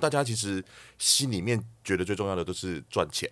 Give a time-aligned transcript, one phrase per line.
[0.00, 0.64] 大家其实
[0.96, 3.28] 心里面觉得最重要的都是赚钱，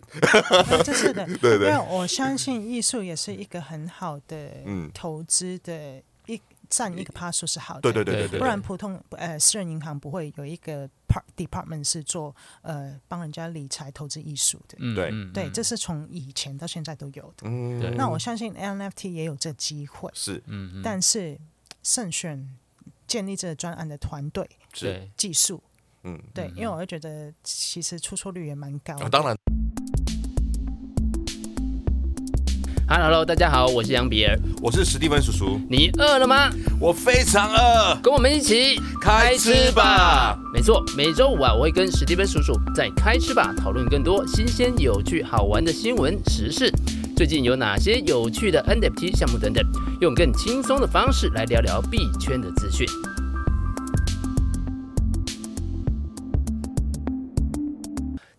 [0.84, 1.70] 这是的， 对对。
[1.70, 4.50] 因为我相信艺术也是一个很好的
[4.92, 8.38] 投资的一占一个趴数是好的，对对对对。
[8.40, 15.12] 不然普通呃私人银行不会有一个 part department 是做呃帮人家理财投资艺术的，对。
[15.32, 17.44] 对，这是从以前到现在都有的。
[17.48, 21.38] 嗯，那我相信 NFT 也有这机会，是，嗯，但是
[21.84, 22.56] 慎选
[23.06, 25.08] 建立这个专案的团队是。
[25.16, 25.62] 技术。
[26.08, 29.36] 嗯，对，因为我会觉得其实出错率也蛮高当然。
[32.88, 35.60] Hello，大家好，我是杨比尔，我是史蒂芬叔叔。
[35.68, 36.48] 你饿了吗？
[36.80, 40.38] 我非常饿，跟我们一起开吃吧。
[40.54, 46.72] 没错，每周五啊，我会跟史蒂芬叔叔在开吃吧讨论更多新鲜、有趣、好玩的新闻时事。
[47.16, 49.60] 最近有哪些有趣的 NFT 项目等等，
[50.00, 52.86] 用更轻松的方式来聊聊币圈的资讯。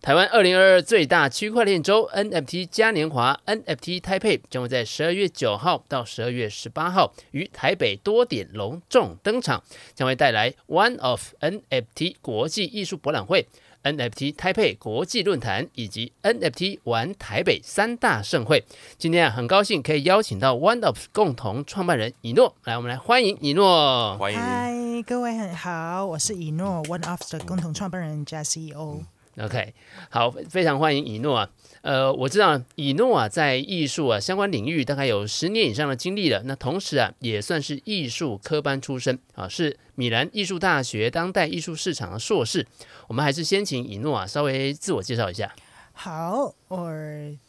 [0.08, 9.62] 台湾二零二二最大区块链周 NFT 嘉年华 NFT Taipei 将会在十二月九号到十二月十八号于台北多点隆重登场，
[9.94, 13.46] 将会带来 One of NFT 国际艺术博览会、
[13.82, 18.64] NFT Taipei 国际论坛以及 NFT 玩台北三大盛会。
[18.96, 24.16] 今天啊，很高兴可以邀请到 One of 共同创办人以诺来，我们来欢迎以诺。
[24.16, 24.72] 欢迎，嗨，
[25.06, 29.02] 各位很好，我是以诺 One of 的共同创办人加 CEO。
[29.40, 29.72] OK，
[30.10, 31.48] 好，非常欢迎以诺啊。
[31.82, 36.42] 呃，我知道以诺啊，在艺术啊相关领域大概有十年以上的经历了。
[36.44, 42.66] 那同时啊，也算是艺术科班出身啊，是米兰艺术大学当代艺术市场的硕士。
[43.06, 45.54] 我们还是先请以诺啊稍微自我介绍一下。
[46.00, 46.86] 好，我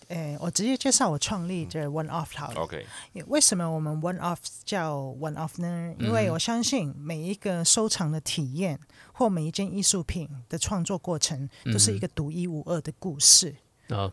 [0.08, 2.62] 呃，我直接介绍我创立的 One Off 好了。
[2.62, 2.84] OK，
[3.28, 5.94] 为什么我们 One Off 叫 One Off 呢？
[6.00, 8.80] 因为我相信每一个收藏的体验。
[9.12, 13.54] 或每一件艺术品的创作过程都是一个独一无二的故事.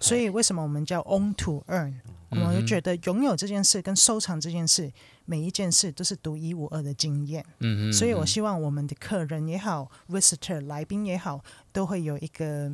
[0.00, 1.94] 所以为什么我们叫 Own to Earn？
[2.30, 4.92] 我们就觉得拥有这件事跟收藏这件事，
[5.24, 7.46] 每一件事都是独一无二的经验。
[7.60, 11.40] 嗯嗯，所以我希望我们的客人也好，visitor 来宾也好，
[11.72, 12.72] 都会有一个，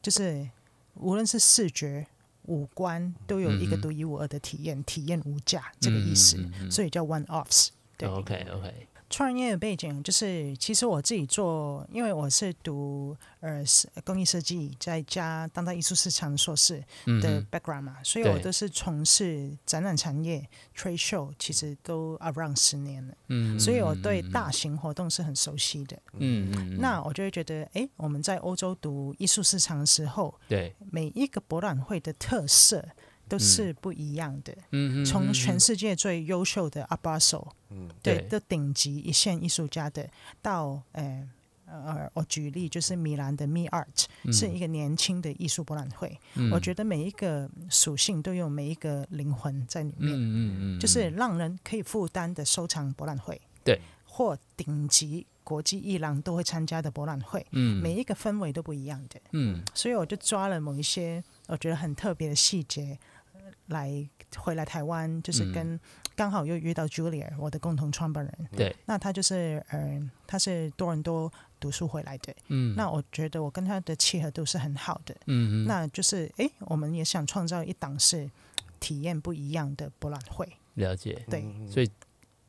[0.00, 0.48] 就是
[0.94, 2.06] 无论是视觉、
[2.46, 6.38] 五官，都有一个独一无二的体验，体验无价这个意思。
[6.70, 7.68] 所以叫 One Offs。
[7.96, 8.88] 对，OK OK。
[9.14, 13.62] 创业的背景就是，其实我自己做，因为我是读呃
[14.04, 16.82] 工艺设计，再加当代艺术市场硕士
[17.22, 20.44] 的 background 嘛，嗯、所以我都是从事展览产业
[20.76, 30.74] trade show，其实都 around 十年了，嗯，所以我对大型活动是很熟悉的，嗯嗯，那我就会觉得，哎，我们在欧洲读艺术市场的时候，对。
[30.90, 32.84] 每一个博览会的特色。
[33.28, 34.56] 都是不一样的。
[34.70, 40.08] 嗯，从全世界最优秀的 Art Basel，嗯，对，的顶级一线艺术家的，
[40.42, 41.28] 到呃
[41.66, 46.16] 呃，我举例就是米兰的 Me Art，嗯，是一个年轻的艺术博览会。
[46.34, 50.12] 嗯，我觉得每一个属性都有每一个灵魂在里面。
[50.12, 53.40] 嗯嗯嗯，就是让人可以负担的收藏博览会。
[53.64, 57.44] 对，或顶级国际艺廊都会参加的博览会。
[57.52, 59.18] 嗯，每一个氛围都不一样的。
[59.32, 62.96] 嗯，所以我就抓了某一些我觉得很特别的细节。
[63.66, 65.78] 来回来台湾，就是跟
[66.14, 68.48] 刚好又遇到 Julia，我的共同创办人。
[68.56, 72.34] 对，那他就是嗯、呃，他是多伦多读书回来的。
[72.48, 75.14] 嗯，那我觉得我跟他的契合度是很好的。
[75.26, 78.30] 嗯嗯，那就是哎，我们也想创造一档是
[78.78, 80.46] 体验不一样的博览会。
[80.74, 81.90] 了解，对，所以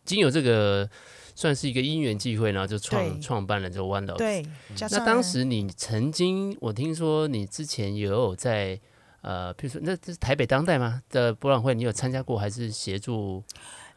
[0.04, 0.90] 经有这个
[1.34, 4.06] 算是一个因缘际会，然后就创创办了这个 One。
[4.18, 4.46] 对，
[4.92, 8.82] 那当时你曾经，我听说你之前也有在。
[9.26, 11.74] 呃，比如说，那这是台北当代吗的博览会？
[11.74, 13.44] 你有参加过还是协助？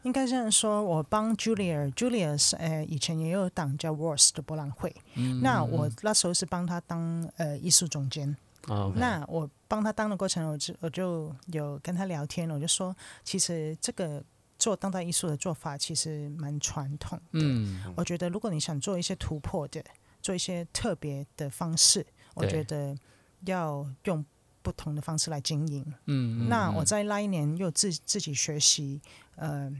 [0.01, 8.35] 应该这样说，我帮 Julia，Julia 是呃以前也有档叫 Worst 的博览会，嗯，那我那时候是帮他当呃艺术总监。
[8.67, 14.23] 哦那我帮他当的过程，我就我就有跟他聊天，我就说，其实这个
[14.57, 17.23] 做当代艺术的做法其实蛮传统的。
[17.33, 19.83] 嗯，我觉得如果你想做一些突破的，
[20.23, 22.03] 做一些特别的方式，
[22.33, 22.97] 我觉得
[23.45, 24.25] 要用。
[24.61, 25.83] 不同的方式来经营。
[26.05, 29.01] 嗯，嗯，那我在那一年又自自己学习，
[29.35, 29.71] 呃，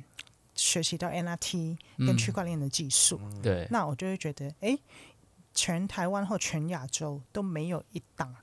[0.56, 3.20] 学习到 NRT 跟区块链的技术。
[3.24, 3.42] 嗯。
[3.42, 3.68] 对。
[3.70, 4.78] 那我就会觉得，哎，
[5.54, 8.36] 全台湾或全亚洲都没有一档。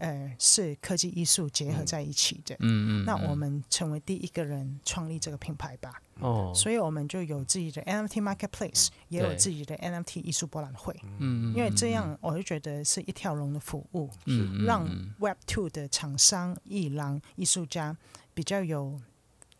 [0.00, 2.56] 呃，是科技艺术结合在一起的。
[2.60, 3.04] 嗯嗯。
[3.04, 6.02] 那我们成为第一个人创立这个品牌吧。
[6.20, 6.50] 哦。
[6.54, 10.96] 所以我们就有自己的 NFT Marketplace，也有自己的 NFT 艺术博览会。
[11.18, 11.54] 嗯。
[11.54, 14.08] 因为这样，我就觉得是一条龙的服务。
[14.24, 14.64] 嗯。
[14.64, 14.88] 让
[15.18, 17.96] Web Two 的厂商、艺廊、艺术家
[18.32, 18.98] 比较有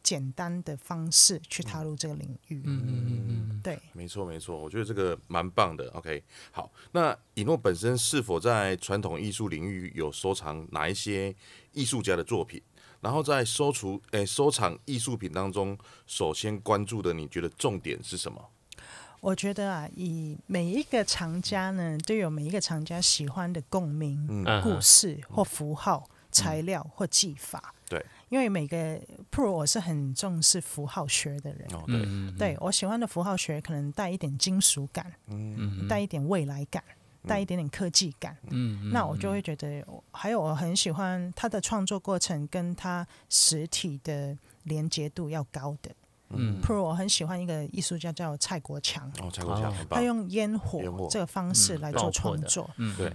[0.03, 2.63] 简单的方式去踏入这个领域。
[2.65, 5.89] 嗯嗯嗯，对，没错没错，我觉得这个蛮棒的。
[5.91, 11.35] OK，好，那以诺本身是否在传统艺术领域有收藏哪一些
[11.73, 12.63] 艺术家的作品？
[13.01, 18.51] 然后在收储诶、欸、收藏艺术品当中，首先关注的，你觉得重点是什么？
[19.23, 27.75] 我觉得啊，以每一个藏家呢，都有每一个藏家喜欢的共鸣、嗯、故事或符号、嗯、材料或技法。
[28.31, 28.99] 对，因为每个
[29.31, 31.69] Pro 我是很重视符号学的人。
[31.75, 36.83] 哦，对，对我喜欢的符号学可能带一点金属感，嗯，带一点未来感，
[37.27, 38.37] 带一点点科技感。
[38.51, 45.91] 嗯，那我就会觉得，还有我很喜欢他的创作过程，跟他实体的连接度要高的。
[46.33, 53.13] 嗯，Pro 我很喜欢一个艺术家叫蔡国强，哦，蔡国强，他用烟火这个方式来做创作，嗯，对，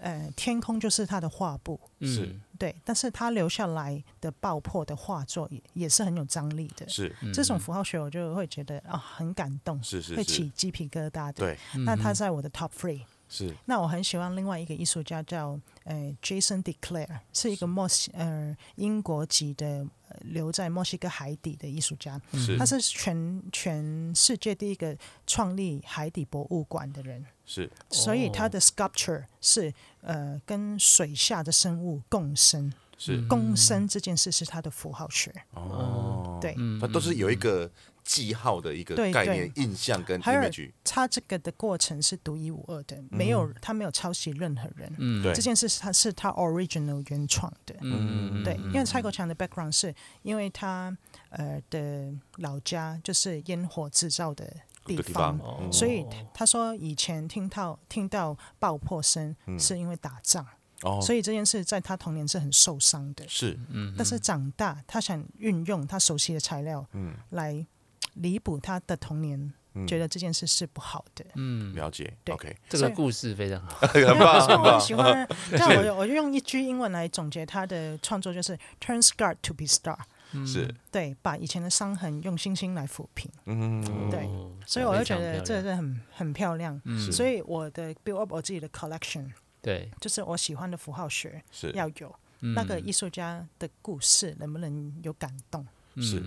[0.00, 13.02] 呃，天空就是他的画布，是，对，但是他留下来的爆破的画作也也是很有张力的，是，这种符号学我就会觉得啊很感动，是是，会起鸡皮疙瘩的，对，那他在我的 Top Three。
[13.28, 19.86] 是，那我很喜欢另外一个艺术家叫呃 Jason Declare，是一个墨西呃英国籍的
[20.20, 22.56] 留在墨西哥海底的艺术家，是。
[22.56, 24.96] 他是全全世界第一个
[25.26, 33.20] 创立海底博物馆的人，是，所以他的 sculpture 是呃跟水下的生物共生，是。
[33.28, 37.70] 共生这件事是他的符号学，哦，对，他都是有一个。
[38.08, 44.90] 记号的一个概念、印象跟 image，他这个的过程是独一无二的，没有他没有抄袭任何人。
[44.96, 47.76] 嗯，对，这件事是他是他 original 原创的。
[47.82, 50.96] 嗯，对，因为蔡国强的 background 是因为他
[51.28, 54.50] 呃的老家就是烟火制造的
[54.86, 55.38] 地方，
[55.70, 60.46] 所以他说以前听到听到爆破声是因为打仗，
[61.02, 63.28] 所以这件事在他童年是很受伤的。
[63.28, 67.66] 是，嗯，但是长大他想运用他熟悉的材料，嗯，来。
[68.14, 71.24] 弥补他的童年，嗯、觉得这件事是不好的。
[71.34, 72.12] 嗯，了解。
[72.24, 74.74] 对，OK，这个故事非常好， 很棒，很棒。
[74.74, 79.96] 我喜欢，那 我我就用一句英文来总结他的创作，就是 “turn scar to be star”。
[80.46, 83.30] 是，对，把以前的伤痕用星星来抚平。
[83.46, 84.28] 嗯，对。
[84.66, 86.78] 所以我就觉得这个是很很漂亮。
[86.84, 89.30] 嗯，所以我的 build up 我自己的 collection，
[89.62, 95.66] 对，就是我喜欢的符号学是要有那个艺术家的故事，能不能有感动？
[96.02, 96.22] 是，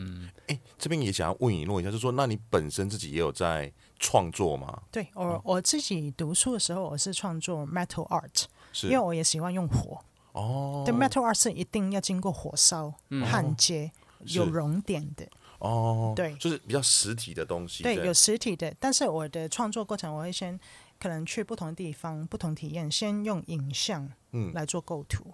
[0.48, 4.82] 哎，这边也想要问一诺一下，就是说，那你本身自己也有在创作吗？
[4.92, 10.00] 对，我我自己读书的时候，我是创作 metal art，是因为我也喜欢用火。
[10.34, 12.94] 哦，对，metal art 是一定要经过火烧、
[13.30, 13.92] 焊接、
[14.28, 15.28] 有熔点的。
[15.60, 17.84] 哦，对，就是比较实体的东西。
[17.84, 20.60] 对，有实体的，但是我的创作过程，我会先
[21.00, 25.26] 可能去不同的地方，不同体验，先用影像嗯来做构图。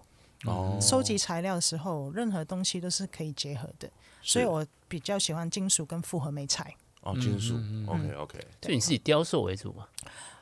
[0.45, 3.89] 哦，收集材料的时候，任何东西都是可以结合的。
[4.21, 6.75] 所以我比较喜欢金属跟复合媒材。
[7.01, 7.55] 哦，金属
[7.87, 8.39] ，OK OK。
[8.61, 9.87] 所以你是以雕塑为主吗？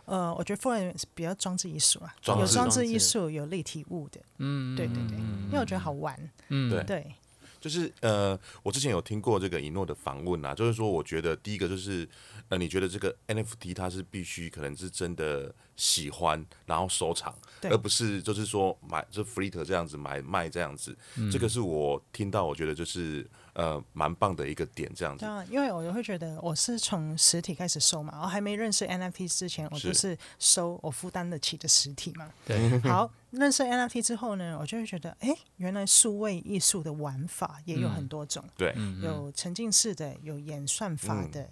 [0.05, 4.19] 呃，我觉得复合比较装置艺术啊，有装置艺术，有立体物的。
[4.39, 6.17] 嗯，对对对，因为我觉得好玩。
[6.49, 7.13] 嗯，对对。
[7.61, 12.07] 就是呃，我之前有听过这个一诺的访问啊，就是说，我觉得第一个就是
[12.49, 20.97] 呃，你觉得这个 NFT 它是必须可能是真的喜欢，然后收藏，而不是就是说买就 Flitter 这样子买卖这样子。
[21.15, 23.27] 嗯、这个是我听到，我觉得就是。
[23.55, 25.25] 呃，蛮棒的一个点，这样子。
[25.49, 32.29] 因为我会觉得我是从实体开始收嘛，我还没认识 NFT 之前，我就是收我负担得起的实体嘛。
[32.45, 32.69] 对。
[32.83, 38.43] 好，认识 NFT 之后呢，我就会觉得，哎，原来数位艺术的玩法也有很多种。
[38.45, 39.09] 嗯、对。
[39.09, 41.49] 有沉浸式的，有演算法的，嗯、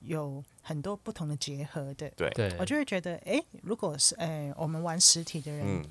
[0.00, 2.10] 有很多不同的结合的。
[2.16, 2.28] 对。
[2.30, 2.52] 对。
[2.58, 5.64] 我就会觉得，哎，如果是哎我们玩实体的人。
[5.64, 5.84] 嗯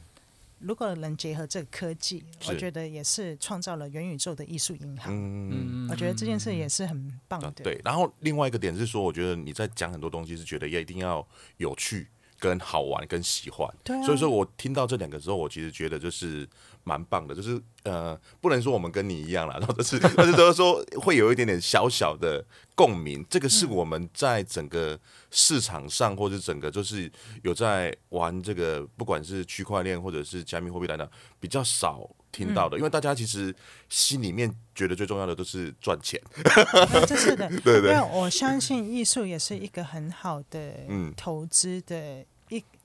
[0.63, 5.13] 如果能结合这个科技，我觉得也是创造了元宇宙的艺术银行。
[5.13, 7.51] 嗯，我觉得这件事也是很棒的。
[7.51, 11.27] 对，然后另外一个点是说，我觉得你在讲很多东西是觉得也一定要
[11.57, 12.07] 有趣、
[12.39, 13.67] 跟好玩、跟喜欢。
[13.83, 14.03] 对啊。
[14.03, 16.47] 所以说我听到这两个之后，我其实觉得就是。
[16.83, 22.43] 蛮棒的，就是呃，不能说我们跟你一样啦， 然后就是，但是都是说会有一点点小小的
[22.75, 23.25] 共鸣。
[23.29, 24.99] 这个是我们在整个
[25.31, 27.11] 市场上，或者整个就是
[27.43, 31.09] 有在玩这个，不管是区块链或者是加密货币来讲，
[31.39, 32.77] 比较少听到的。
[32.77, 33.55] 因为大家其实
[33.89, 36.21] 心里面觉得最重要的都是赚钱。
[37.07, 37.93] 这是的，对对。
[37.93, 40.73] 因为我相信艺术也是一个很好的
[41.15, 42.25] 投资的一。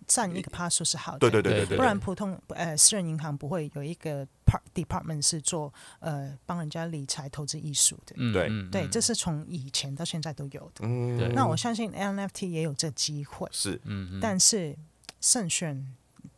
[0.08, 8.48] 占一个趴数是好的，对对对对，不然普通呃私人银行不会有一个 part department 是做呃帮人家理财投资艺术的，嗯、对。
[8.72, 10.80] 对，这是从以前到现在都有的。
[10.82, 14.74] 嗯，那我相信 NFT 也有这机会，是，嗯但是
[15.20, 15.94] 慎选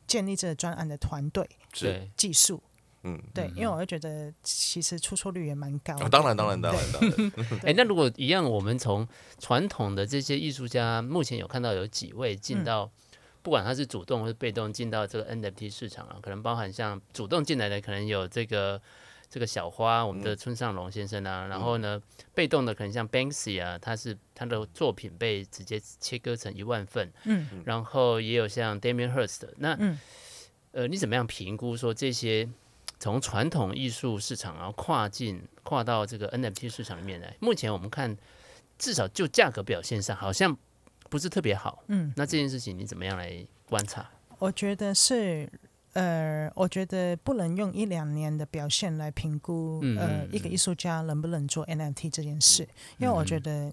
[0.06, 2.08] 建立这个专案的团队，是。
[2.16, 2.60] 技术
[3.02, 6.08] 嗯，对，因为我会觉得其实出错率也蛮高的。
[6.10, 7.32] 当然，当然，当然， 当然。
[7.64, 9.08] 哎，那如果一样，我们从
[9.38, 12.90] 传统的这些艺术家，目前有看到有几位进到，
[13.42, 18.80] 不管他是主动或是被动进到这个 NFT 市场啊，可能包含像主动进来的，可能有这个。
[19.32, 22.02] 这个小花，我们的村上隆先生啊，嗯、然后呢，
[22.34, 29.96] 被动的可能像 Banksy 啊，他是他的作品被直接切割成一万份，嗯，然后也有像 Damien Hirst 的，那，嗯、
[30.72, 32.48] 呃，你怎么样评估说这些
[32.98, 37.36] 从传统艺术市场然后跨进跨到这个 NFT 市场里面来？
[37.38, 38.18] 目前我们看，
[38.78, 40.58] 至少就价格表现上好像
[41.10, 44.08] 不是特别好，嗯，那这件事情你怎么样来观察？
[44.38, 45.50] 我觉得是。
[45.92, 53.72] 呃，我觉得不能用一两年的表现来评估，嗯、呃，一个艺术家能不能做 NFT 这件事，嗯、因为我觉得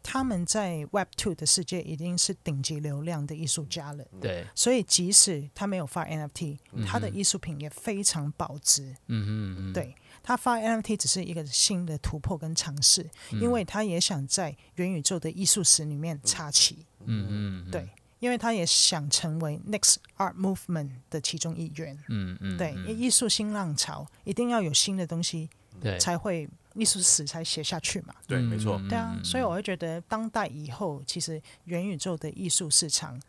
[0.00, 4.04] 他们在 Web Two 的世界已经是顶级流量的艺术家了。
[4.20, 8.94] 对，所以即使他没有发 NFT，他的艺术品也非常保值。
[9.08, 9.92] 嗯嗯嗯，对，
[10.26, 16.84] 他发 NFT 只是一个新的突破跟尝试，因为他也想在元宇宙的艺术史里面插旗。
[17.04, 17.88] 嗯嗯，对。
[18.18, 25.50] 因为他也想成为 Next Art Movement 的其中一员，嗯嗯，对，艺术新浪潮一定要有新的东西，
[25.82, 33.20] 对，才会艺术史才写下去嘛，对，没错，对啊，所以我会觉得当代以后，其实元宇宙的艺术市场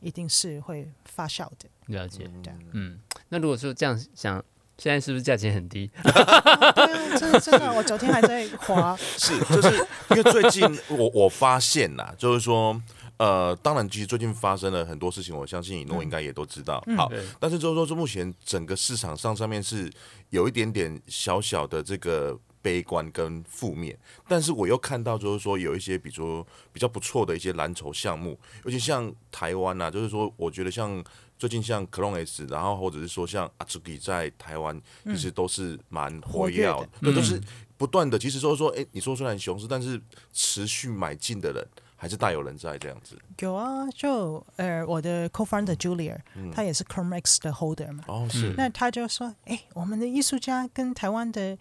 [0.00, 4.42] 一定是会发酵的，了解，对，嗯，那如果说这样想，
[4.78, 5.90] 现在是不是价钱很低？
[6.02, 12.80] 对啊，真的真的，我昨天还在滑，是，就是因为最近我我发现啦，就是说。
[13.18, 16.84] 呃，当然，其实最近发生了很多事情，我相信以诺应该也都知道。
[16.86, 19.90] 嗯、好，嗯、但是就是说，说目前整个市场上上面是
[20.28, 31.02] 有一点点小小的这个悲观跟负面，但是我又看到就是说有一些，比如说比较不错的一些蓝筹项目，尤其像台湾呐、啊，就是说我觉得像
[31.38, 37.40] 最近像 Clone S，然后或者是说像 Atsuki 在台湾，其实都是蛮活跃的，对，都是
[37.76, 38.18] 不断的。
[38.18, 40.00] 其实说说，哎，你说虽然熊市，但是
[40.32, 41.66] 持续买进的人。
[41.98, 43.18] 还是大有人在这样子。
[43.38, 46.18] 有啊，就呃，我的 co-founder Julia，
[46.52, 48.04] 他也是 Chrome X 的 holder 嘛。
[48.06, 48.52] 哦，是。
[48.54, 51.56] 那他就说，哎，我们的艺术家跟台湾的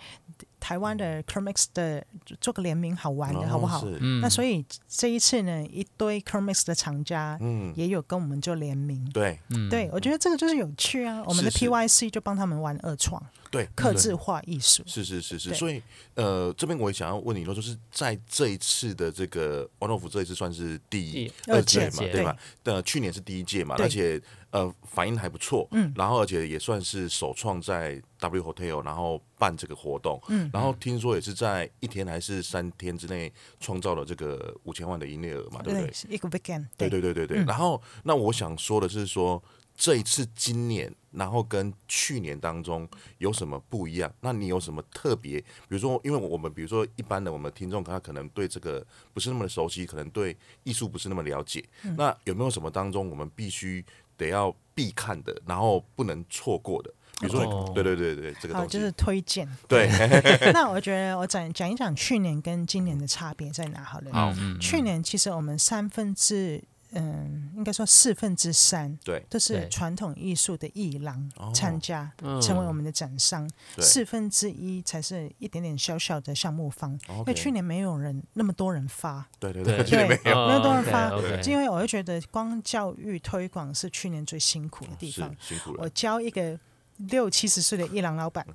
[0.66, 2.04] 台湾的 Chrome X 的
[2.42, 3.86] 做个联名，好玩的，好不好？
[4.20, 9.08] 那所以这一次呢，一堆 Chrome X 的厂家，嗯，也有跟我们做联名。
[9.14, 11.24] 对，对，我觉得这个就是有趣啊。
[11.28, 13.24] 我们的 PYC 就帮他们玩二创。
[13.52, 14.82] 对，客制化艺术。
[14.88, 15.80] 是是是是，所以
[16.16, 22.36] 呃，这边我也想要问你说，就是在这一次的这个 ONE+OFF 这一次算是第二届嘛，对吧？
[22.64, 24.20] 呃，去年是第一届嘛，而且
[24.56, 35.94] 呃反应还不错，嗯，然后而且也算是首创在 W Hotel 然后办这个活动，嗯，然后听说也是在一天还是三天之内创造了这个五千万的营业额嘛，对不对？
[36.16, 37.44] 一个 weekend，对对对对对。
[37.44, 39.44] 然后那我想说的是说。
[39.78, 44.10] 这一次今年，然后跟去年当中有什么不一样？
[44.22, 45.38] 那你有什么特别？
[45.68, 48.82] 比如说，因为我们比如说一般的我们听众，他可能对这个
[49.14, 50.34] 不是那么的熟悉，可能对
[50.64, 51.62] 艺术不是那么了解。
[51.84, 53.84] 嗯、那有没有什么当中我们必须
[54.18, 56.94] 得要必看的，然后不能错过的？
[57.22, 59.48] 比如说，哦、对对对对，这个东西就是推荐。
[59.68, 59.88] 对，
[60.54, 64.12] 那我觉得我讲讲一讲去年跟今年的差别在哪好了。
[64.12, 66.64] 好，嗯、去年其实我们三分之。
[66.98, 72.12] 嗯，应该说四分之三，对，都是传统艺术的艺廊参加，
[72.42, 73.50] 成为我们的展商。
[73.80, 80.48] 四分之一才是一点点小小的项目方，因为去年没有人那么多人发，对对对，去年没有。
[80.48, 81.12] 没有多人发，
[81.44, 85.36] 因为我会觉得光教育推广是去年最辛苦的地方。
[85.40, 85.84] 辛苦了。
[85.84, 86.58] 我教一个
[86.98, 88.46] 六七十岁的艺廊老板，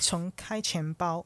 [0.00, 1.24] 从开钱包。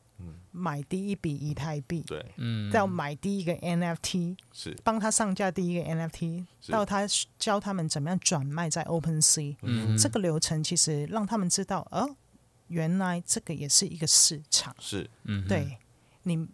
[0.53, 4.77] 买第一笔以太币，对，嗯，再买第一个 NFT，是。
[4.85, 7.07] 帮他上架第一个 NFT，到他
[7.39, 12.17] 教他们怎么样转卖在 OpenSea，嗯，这个流程其实让他们知道，哦，
[12.67, 15.79] 原来这个也是一个市场，是，嗯，对，
[16.25, 16.47] 你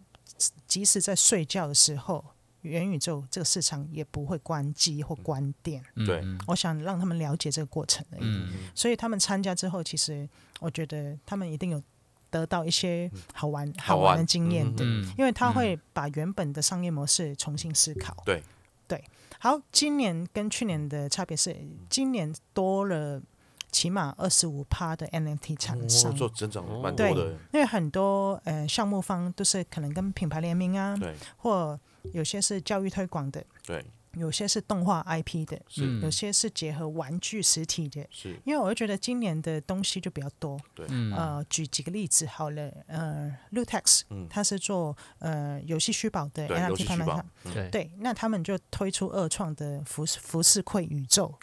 [0.65, 2.23] 即使在睡觉的时候，
[2.61, 10.29] 元宇宙这个市场也不会关机或关店，对，我想让他们了解这个过程而已，嗯，所以他们参加之后，其实
[10.61, 11.83] 我觉得他们一定有。
[12.29, 14.17] 得到一些好玩好玩。
[14.17, 14.83] 的经验的，
[15.17, 18.15] 因为他会把原本的商业模式重新思考。
[18.25, 18.43] 对。
[18.87, 19.03] 对，
[19.39, 21.53] 好，今年跟去年的差别是，
[21.89, 23.21] 今年多了
[23.69, 27.31] 起码二十五趴的 NFT 厂商，做增长蛮多的。
[27.51, 31.77] 因为很多呃项目方都是可能跟品牌联名啊，对，或
[32.13, 33.85] 有些是教育推广的，对。
[34.17, 35.99] 有些是动画 IP 的，是。
[36.01, 38.05] 有些是结合玩具实体的。
[38.11, 40.59] 是，因为我就觉得今年的东西就比较多。
[40.75, 51.33] 对，呃，举几个例子好了，呃，Lootex，它是做呃游戏虚宝的 NFT 拍卖场，对，对，那他们就推出二创的浮浮世绘宇宙，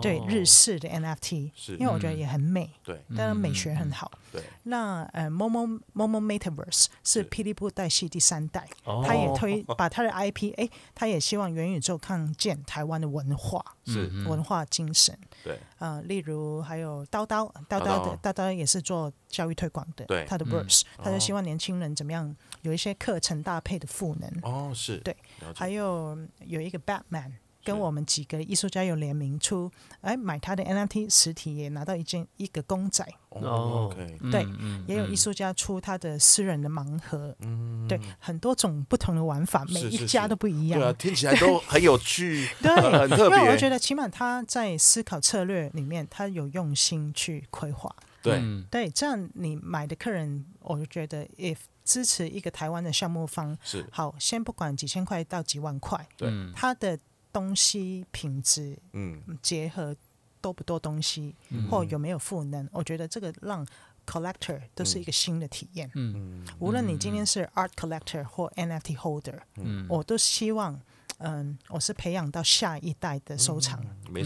[0.00, 1.76] 对，日式的 NFT，是。
[1.76, 4.10] 因为我觉得也很美，对，当然美学很好。
[4.32, 8.68] 对，那呃，Momo Momo Metaverse 是霹雳布袋戏第三代，
[9.04, 14.10] 他也推把他的 IP，哎，他也希望元宇宙看见台湾的文化，是。
[14.26, 15.16] 文化精神。
[15.44, 24.28] 对，呃，例如还有叨叨，叨叨的叨叨也是做教育推广的，对，他的 Verse，他就希望年轻人怎么样有一些课程搭配的赋能。
[24.42, 24.98] 哦，是。
[25.04, 25.16] 对，
[25.54, 27.30] 还有有一个 Batman。
[27.64, 33.06] 跟我们几个艺术家有联名出，哎，买他的 NFT 实体也拿到一件一个公仔。
[33.28, 33.94] 哦，
[34.32, 34.44] 对，
[34.86, 37.34] 也有艺术家出他的私人的盲盒。
[37.40, 40.80] 嗯，对，很多种不同的玩法，每一家都不一样。
[40.80, 43.38] 对啊，听起来都很有趣， 对，很特别。
[43.38, 47.94] 因为我觉得起码他在思考策略里面，他有用心去规划。
[48.22, 56.98] 对，对，这样你买的客人，我就觉得，if 支持一个台湾的项目方，是好，先不管几千块到几万块，对，他的。
[57.32, 59.94] 东西品质，嗯，结合
[60.40, 63.66] 多不多东西，嗯、或有没有赋能，我觉得这个让
[64.06, 65.90] collector 都是一个新的体验。
[65.94, 70.80] 嗯，无论你今天是 art collector 或 NFT holder，嗯，我都希望，
[71.18, 73.80] 嗯，我是培养到下一代的收藏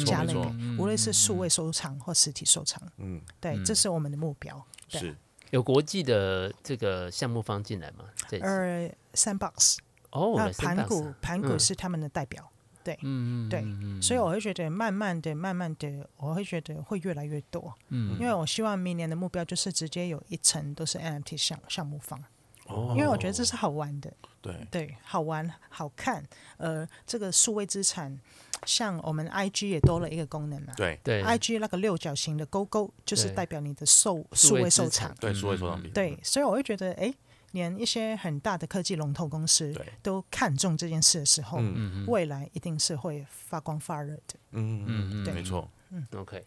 [0.06, 0.34] 家类，
[0.78, 4.64] 无论是数位收藏或实体收藏，嗯，对，这是我们的目标。
[4.88, 5.16] 是。
[5.50, 8.06] 有国际的这个项目方进来吗？
[8.40, 9.76] 呃，Sandbox，
[10.10, 12.50] 哦，那盘古盘古是他们的代表。
[12.84, 13.64] 对，嗯对，
[14.00, 17.74] 所以我会觉得慢慢的、慢慢的，我会觉得会越来越多。
[17.88, 22.22] 嗯，因为我希望明年的目标就是直接有一层都是 NFT 项项目方。
[22.66, 24.12] 哦，因为我觉得这是好玩的。
[24.40, 26.22] 对对，好玩好看。
[26.58, 28.20] 呃，这个数位资产，
[28.66, 30.72] 像我们 IG 也多了一个功能了。
[30.76, 35.14] 对对，IG 那个六角形的勾勾，就是代表你的收数位收藏。
[35.18, 35.90] 对，数位收藏品。
[35.92, 37.14] 对，所以我会觉得，哎。
[37.54, 41.60] 连一些很大的科技龙头公司都看中这件事的时候，
[42.08, 44.34] 未来一定是会发光发热的。
[44.50, 45.70] 嗯嗯嗯，没错。
[45.90, 46.44] 嗯，OK。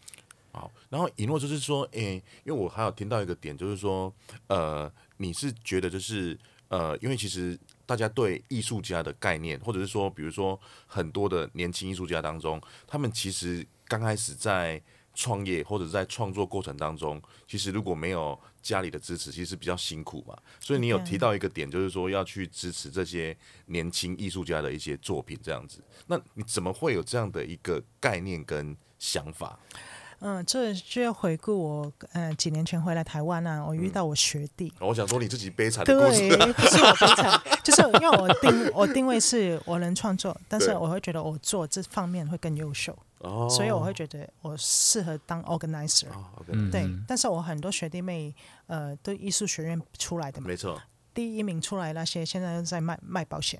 [0.51, 4.13] 好，然后以诺就是说，诶，因为我还有听到一个点，就是说，
[4.47, 6.37] 呃，你是觉得就是，
[6.67, 14.81] 呃，因为其实大家对艺术家的概念，或者是说，比如说很多的年轻艺术家当中，他们其实刚开始在。
[15.17, 20.37] 创业或者在创作过程当中，其实如果没有家里的支持，其实比较辛苦嘛。
[20.59, 25.83] 所以你有提到一个点，就是说要去支持这些年轻艺术家的一些作品，这样子。
[26.05, 29.57] 那你怎么会有这样的一个概念跟想法？
[30.19, 34.71] 嗯，这就要回顾我，呃，几年前回来台湾啊，我遇到我学弟。
[34.79, 36.27] 嗯、我想说你自己悲惨的故事。
[36.29, 42.97] 对，不是我悲惨，就是因为我定我定位是我能创作，但是我会觉得我做这方面会更优秀。
[43.19, 46.71] Oh, 所以我会觉得我适合当 organizer，、oh, okay.
[46.71, 46.81] 对。
[46.83, 48.33] 嗯、但是我很多学弟妹，
[48.67, 50.81] 呃，都艺术学院出来的嘛，没错。
[51.13, 53.59] 第一名出来那些，现在都在卖卖保险。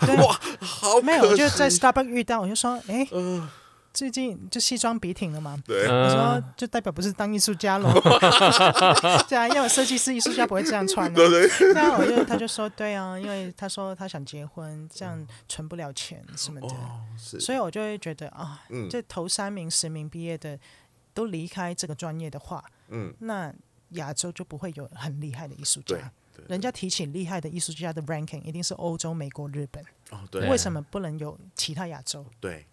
[0.00, 3.06] 对哇，好，没有，我就在 Starbucks 遇到，我就说，哎。
[3.10, 3.50] 呃
[3.94, 5.56] 最近就西装笔挺了嘛？
[5.64, 7.92] 对，我说就代表不是当艺术家了。
[9.28, 11.16] 对啊，因为设计师、艺术家不会这样穿的。
[11.28, 11.72] 对对。
[11.72, 16.68] 对啊，我就他就说对啊，因为他说他想结婚，这样存不了钱什么的。
[17.38, 20.58] 所以我就会觉得啊，这头三名、十名毕业的
[21.14, 23.54] 都离开这个专业的话，嗯，那
[23.90, 25.94] 亚洲就不会有很厉害的艺术家。
[26.34, 26.44] 对。
[26.48, 29.80] 人家提起厉害的艺术家的 ranking，一定是欧洲、美国、日本。
[30.10, 30.48] 哦，对。
[30.50, 32.26] 为什么不能有其他亚洲？
[32.40, 32.66] 对。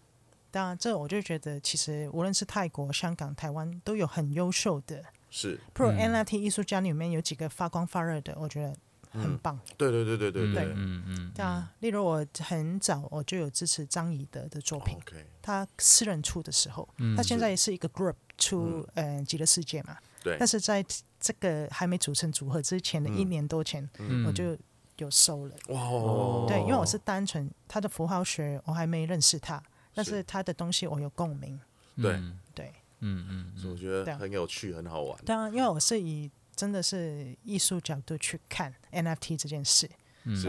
[0.52, 5.02] 当然，这我就觉得，其实无论是泰国、香港、台湾，都有很优秀的。
[5.30, 5.58] 是。
[5.74, 8.76] Pro NFT 艺术家里面有几个发光发热的，我觉得
[9.18, 9.58] 很棒。
[9.78, 10.64] 对对对对对对。
[10.76, 11.32] 嗯嗯。
[11.34, 14.98] 对啊，例如我很早我就有支持张以德的作品。
[15.40, 16.86] 他私人出的时候，
[17.16, 19.96] 他现在也是一个 group 出，呃，极乐世界嘛。
[20.22, 20.36] 对。
[20.38, 20.84] 但是在
[21.18, 23.88] 这个还没组成组合之前的一年多前，
[24.26, 24.54] 我就
[24.98, 25.54] 有收了。
[25.68, 26.46] 哇。
[26.46, 29.62] 对，因为我是单纯他的符号学，我还没认识他。
[29.94, 31.60] 但是他的东西我有共鸣，
[31.96, 32.20] 对。
[32.54, 35.18] 对，嗯嗯，所以我觉得很有趣，很好玩。
[35.24, 39.88] 当然，因为我是以真的是艺术角度去看 NFT 这件事，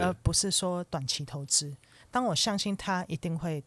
[0.00, 1.74] 而不是说短期投资。
[2.10, 3.64] 当我相信他一定会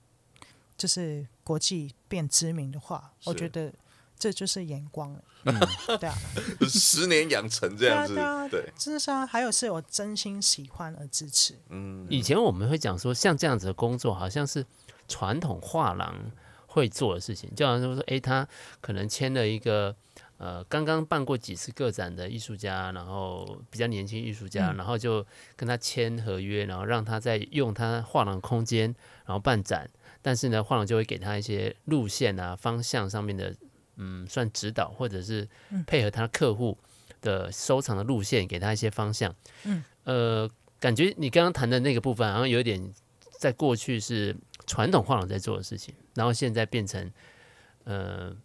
[0.78, 3.74] 就是国际变知名的话，我觉得
[4.18, 5.24] 这就是眼光了。
[6.00, 6.16] 对啊，
[6.70, 8.14] 十年养成这样子，
[8.52, 11.58] 对，事实上还有是我真心喜欢而支持。
[11.70, 14.64] 嗯，以前我们会讲说，像这样子的工作，好像是。
[15.08, 16.32] 传统画廊
[16.66, 18.48] 会做的事情，就好像说，哎，他
[18.82, 19.96] 可能签了一个
[20.38, 28.94] 呃刚刚办过几次个展的艺术家，然后比较年轻艺术家，嗯、然后就跟他签合约，然后让他在用他画廊空间，
[29.26, 29.90] 然后办展。
[30.22, 33.56] 但是呢，画廊就会给他一些路线啊、方向上面的，
[33.96, 35.48] 嗯，算指导，或者是
[35.86, 36.78] 配合他客户
[37.22, 39.34] 的收藏的路线，给他一些方向。
[39.64, 42.92] 嗯，呃，感觉你刚刚谈的那个部分，好像有点
[43.40, 44.36] 在过去是
[44.68, 47.12] 传统画廊在做的事情，然后现在变成，
[47.86, 48.38] 呃。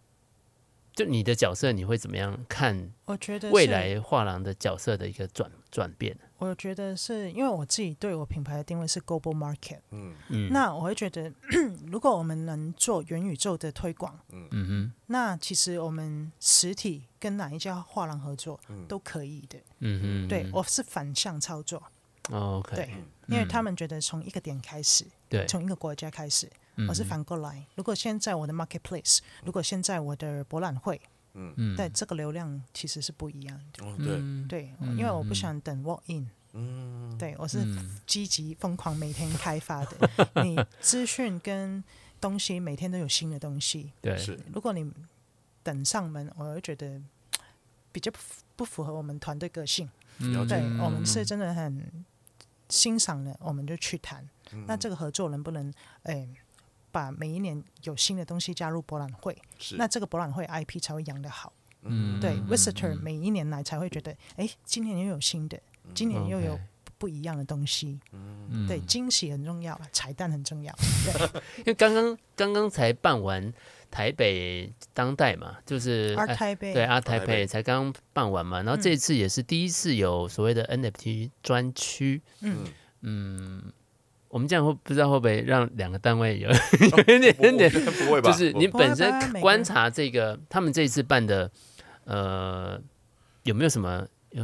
[0.95, 2.93] 就你的角色，你会怎么样看？
[3.05, 6.15] 我觉得未来画廊的角色的一个转转变。
[6.37, 9.79] 我觉得是因为我自己对我品牌的定位是 global market。
[9.89, 10.51] 嗯嗯。
[10.53, 11.33] 那我会觉得，
[11.91, 19.57] 如果我们能做元宇宙的推广，嗯哼，那其实我们实体跟哪一家画廊合作都可以的。
[19.79, 20.27] 嗯哼。
[20.27, 21.81] 对，我是反向操作。
[22.29, 22.75] OK。
[22.75, 22.89] 对，
[23.29, 26.49] 因为他们觉得从一个点开始，对，从一个国家开始。
[26.87, 30.99] 我是反过来，如果现在我的 marketplace，如果现在我的博览会，
[31.35, 33.85] 嗯嗯，对，这个流量其实是不一样的。
[33.99, 36.27] 嗯、对对，因为我不想等 walk in。
[36.53, 37.63] 嗯，对，我是
[38.07, 40.09] 积极疯狂每天开发的。
[40.43, 41.83] 你资讯跟
[42.19, 43.91] 东西每天都有新的东西。
[44.01, 44.91] 对，是如果你
[45.61, 46.99] 等上门，我会觉得
[47.91, 48.11] 比较
[48.55, 49.87] 不符合我们团队个性。
[50.17, 52.03] 嗯、对，我们是真的很
[52.67, 54.27] 欣赏的，我们就去谈。
[54.53, 56.27] 嗯、那这个合作能不能，哎？
[56.93, 61.51] 把每一年有新的东西加入博览会，是那这个博览会 IP 才会养得好。
[61.81, 65.59] 嗯，对，Visitor 每一年来才会觉得，哎，今年又有新的，
[65.95, 66.59] 今年又有
[66.99, 67.99] 不一样的东西。
[68.11, 70.71] 嗯，对，惊喜很重要，彩蛋很重要。
[71.03, 73.51] 对，因为刚刚刚刚才办完
[73.89, 82.21] 台北当代嘛，就是 Art Taipei，对阿台北才刚办完嘛，然后这次也是第一次有所谓的 NFT 专区。
[82.41, 82.59] 嗯
[83.01, 83.73] 嗯。
[84.33, 91.51] 我们这样会不知道会不会让两个单位有 有一点点，不会吧就是你本身观察这个他们这一次办的，
[92.05, 92.81] 呃，
[93.43, 94.43] 有没有什么有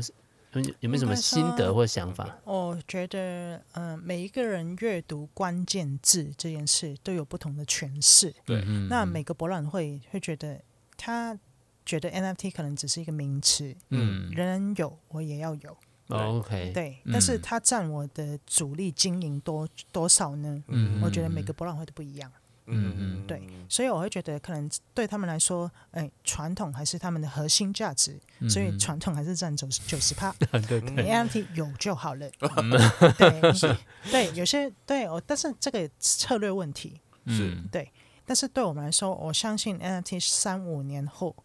[0.79, 2.37] 有没有什么心得或想法？
[2.43, 8.31] 我觉得，嗯，每一个人阅读关键字这件事都有不同的诠释。
[8.45, 10.61] 对，那每个博览会会觉得
[10.97, 11.35] 他
[11.83, 15.75] 觉得 NFT 可能只是一个名词，嗯，人人有，我也要有。
[16.09, 20.63] OK，对，但是它占我的主力经营多多少呢？
[20.67, 22.31] 嗯，我觉得每个博览会都不一样。
[22.65, 22.93] 嗯。
[22.97, 30.31] 嗯，对，所以我会觉得可能对他们来说，哎，传统还是他们的核心价值，所以传统还是占九九十趴。
[30.67, 32.29] 对，NFT 有就好了。
[33.17, 33.75] 对，是，
[34.11, 36.99] 对，有些对，我但是这个策略问题。
[37.27, 37.91] 是，对，
[38.25, 41.35] 但是对我们来说，我相信 NFT 三五年后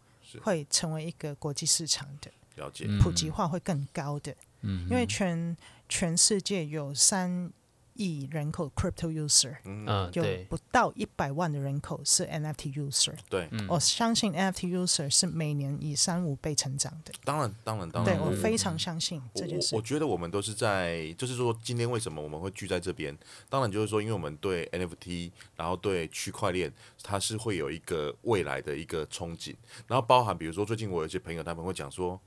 [0.41, 4.35] 会成为一个国际市场的，了解，普及化会更高的。
[4.89, 5.55] 因为全
[5.87, 7.51] 全世界有三
[7.97, 13.13] 亿人口 crypto user，嗯，有不到一百万的人口是 NFT user。
[13.29, 17.13] 对，我相信 NFT user 是每年以三五倍成长的。
[17.23, 19.73] 当然，当然，当然，对我非常相信这件事。
[19.73, 23.17] 我觉得我们都是在，就是说，今天为什么我们会聚在这边？
[23.49, 26.69] 当然就是说，因为我们对 NFT，然后对区块链，
[27.01, 29.55] 它是会有一个未来的一个憧憬。
[29.87, 32.19] 然后包含，比如说，最近我有一些朋友，他们会讲说。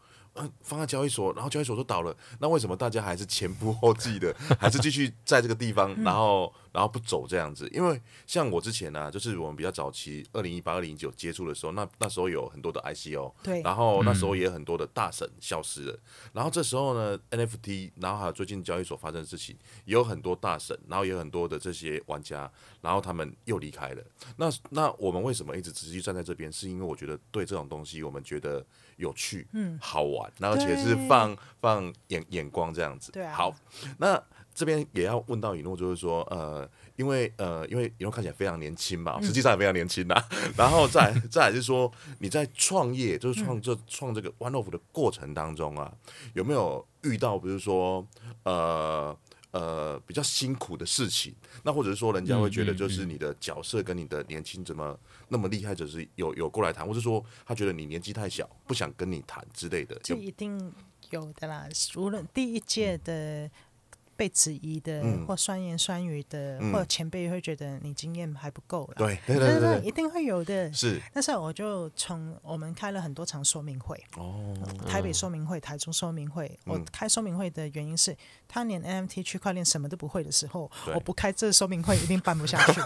[0.62, 7.68] 放在交易所，然后交易所都倒了，那为什么大家还是前仆后继的，还是继续在这个地方，然后然后不走这样子？
[7.72, 15.98] 因为像我之前呢、啊，就是我们比较早期，二零一八、二零一九接触的时候，那那时候有很多的 ICO，对，然后那时候也有很多的大神消失了，
[16.32, 24.02] 然后这时候呢，NFT，然后还有最近交易所发生的事情，也有很多大神，然后也有很多的这些玩家，然后他们又离开了。
[24.36, 26.52] 那那我们为什么一直持续站在这边？
[26.52, 28.64] 是因为我觉得对这种东西，我们觉得。
[28.98, 33.34] 有趣，嗯，好玩，然后而且是放放眼眼光这样子，对啊。
[33.34, 33.54] 好，
[33.98, 34.22] 那
[34.54, 40.14] 这边也要问到以诺，就是说，呃，因为呃，因为以诺看起来非常年轻嘛，实际上也非常年轻呐。
[40.58, 45.92] 然后再再来是说，你在创业，就是创这创这个 One-off 的过程当中啊，
[46.34, 48.06] 有没有遇到，比如说，
[48.42, 49.16] 呃。
[49.58, 54.96] 呃，比较辛苦的事情，那或者是说，人家会觉得就是你的角色跟你的年轻怎么
[55.28, 60.72] 那么厉害，就是有有过来谈，或者说他觉得你年纪太小，不想跟你谈之类的，这一定
[61.10, 61.66] 有的啦。
[61.96, 63.50] 无论第一届的。
[64.18, 68.94] 被质疑的，或酸言酸语的，或前辈会觉得你经验还不够了。
[68.96, 70.72] 对，对对对，一定会有的。
[70.72, 74.52] 是，但是我就从我们开了很多场说明会，哦，
[74.88, 76.58] 台北说明会、台中说明会。
[76.64, 78.16] 我开说明会的原因是，
[78.48, 82.80] 他连 NFT 区块链什么都不会的时候，我不开这说明会一定办不下去。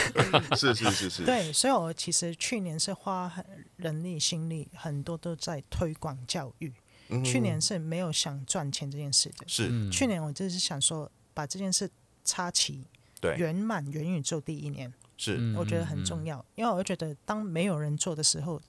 [0.56, 1.24] 是是是是。
[1.26, 3.30] 对，所以我其实去年是花
[3.76, 6.72] 人力心力很多都在推广教育。
[7.24, 9.90] 去年是没有想赚钱这件事的，是。
[9.90, 11.90] 去年我就是想说把这件事
[12.24, 12.84] 插齐，
[13.20, 15.54] 对，圆满元宇宙第一年，是。
[15.56, 18.60] 我觉得很重要，因为我觉得当没有人做的时候，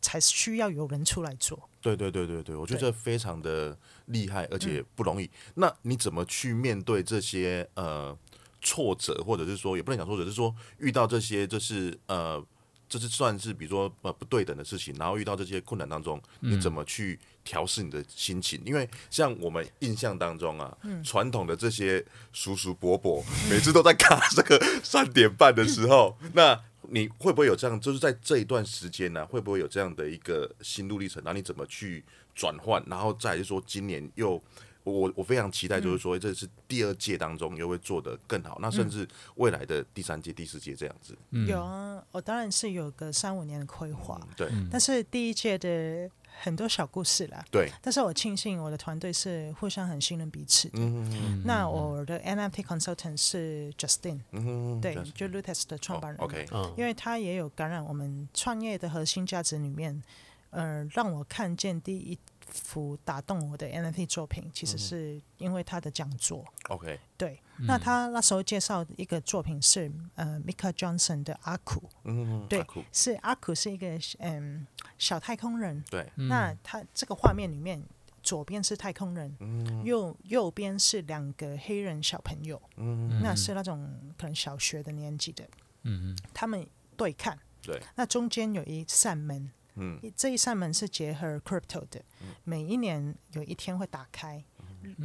[0.00, 1.68] 才需要有人出来做。
[1.80, 5.30] 对对对对对，我觉得这非常的厉害，而且不容易。
[5.54, 8.16] 那你怎么去面对这些呃
[8.62, 12.42] 挫折，或者是说也不能讲挫折，就是说遇到这些就是呃，
[12.88, 18.60] 就是算是比如说呃不对等的事情，然后遇到这些困难当中，你怎么去调试你的心情？
[18.64, 26.60] 因为像我们印象当中啊，传统的这些叔叔伯伯 每次都在卡这个三点半的时候， 那。
[26.90, 27.80] 你会不会有这样？
[27.80, 31.20] 就是在这一段时间呢、啊，会不会有这样的一个心路历程？
[31.24, 32.80] 然后你怎么去转换？
[32.86, 34.40] 然后再是说，今年又
[34.84, 38.56] 我我非常期待，就是说这是第二届当中又会做得更好。
[38.58, 44.28] 嗯、那甚至未来的第三届、第四届这样子，嗯、有啊，我当然是有个三五年的规划、嗯。
[44.36, 46.08] 对，但是第一届的。
[46.36, 50.80] 很多小故事啦，对，但是我庆幸我的团队是互相很信任彼此的。
[50.80, 56.20] 嗯嗯那我的 NFT consultant 是 Justin，嗯对，就 Lootex 的创办人。
[56.20, 56.44] 哦、OK，
[56.76, 60.02] 因为他也有感染我们创业的核心价值里面，
[60.50, 62.18] 呃，让我看见第一。
[62.48, 66.44] 幅打动我的 NFT 作品，其实是因为他的讲座。
[66.68, 71.88] OK，对，那他那时候介绍一个作品是呃，Mika Johnson 的阿苦。
[72.04, 74.66] 嗯，对，是阿苦是一个嗯
[74.98, 75.82] 小太空人。
[75.90, 77.82] 对，那他这个画面里面，
[78.22, 79.36] 左边是太空人，
[79.84, 82.60] 右右边是两个黑人小朋友。
[82.76, 85.44] 嗯，那是那种可能小学的年纪的。
[85.82, 87.38] 嗯，他们对看。
[87.62, 89.50] 对，那中间有一扇门。
[89.76, 92.02] 嗯，这一扇门是结合 crypto 的，
[92.44, 94.44] 每一年有一天会打开，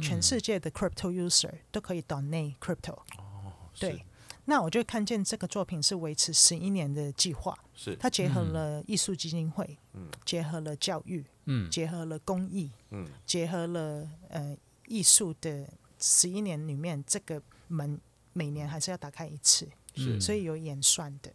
[0.00, 2.98] 全世界的 crypto user 都可以 donate crypto。
[3.18, 4.04] 哦，对，
[4.44, 7.96] 那我就看见这个作品是维持十一年的计划，是。
[7.96, 14.56] 它结合了艺术基金会，嗯，结合了教育，嗯，结合了公益，嗯，结合了呃
[14.86, 18.00] 艺术的十一年里面，这个门
[18.32, 19.68] 每年还是要打开一次。
[20.04, 20.20] 是。
[20.20, 21.30] 所以有演算的.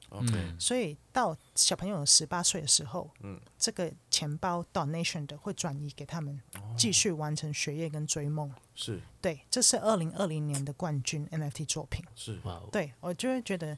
[0.59, 6.41] 所以到小朋友十八岁的时候，嗯，这个钱包 donation 的会转移给他们，
[6.77, 8.53] 继续完成学业跟追梦。
[8.73, 12.03] 是，对，这是二零二零年的冠军 NFT 作品。
[12.15, 12.39] 是，
[12.71, 13.77] 对我就会觉得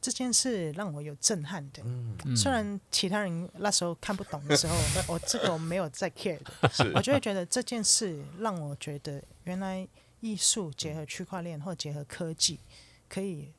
[0.00, 1.82] 这件事让我有震撼的。
[1.84, 4.76] 嗯，虽然其他人那时候看不懂的时候，
[5.08, 9.86] 我这个我没有在 care 的， 我就会觉得这件事让我觉得原来
[10.20, 12.60] 艺术结合区块链或结合科技
[13.08, 13.52] 可以。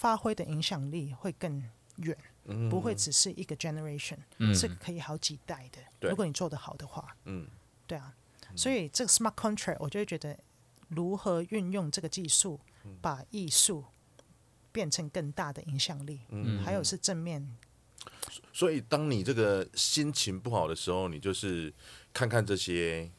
[0.00, 1.62] 发挥的影响力会更
[1.96, 6.08] 远，嗯、不会只是一个 generation，、嗯、是可以好几代的。
[6.08, 7.46] 如果你做得好的话，嗯，
[7.86, 8.14] 对啊，
[8.56, 10.34] 所以这个 smart contract 我就会觉得
[10.88, 12.58] 如何运用这个技术，
[13.02, 13.84] 把艺术
[14.72, 17.46] 变成更大的影响力，嗯，还有是正面。
[18.54, 21.70] 所以当你这个心情不好的时候，你就是
[22.14, 23.10] 看看这些